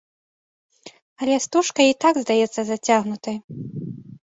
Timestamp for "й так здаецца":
1.89-2.61